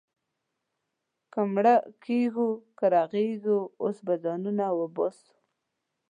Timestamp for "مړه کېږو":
1.53-2.49